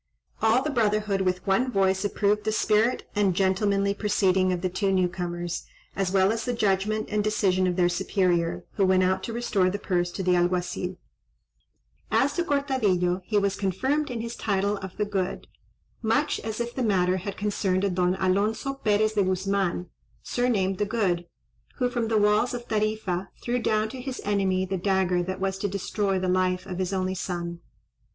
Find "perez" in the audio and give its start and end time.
18.73-19.13